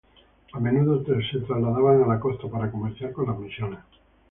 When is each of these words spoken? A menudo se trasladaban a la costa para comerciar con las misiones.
A 0.53 0.59
menudo 0.59 1.05
se 1.21 1.39
trasladaban 1.41 2.01
a 2.01 2.07
la 2.07 2.19
costa 2.19 2.47
para 2.49 2.71
comerciar 2.71 3.11
con 3.13 3.27
las 3.27 3.37
misiones. 3.37 3.81